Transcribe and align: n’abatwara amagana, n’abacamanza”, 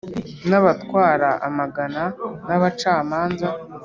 n’abatwara 0.49 1.29
amagana, 1.47 2.03
n’abacamanza”, 2.47 3.47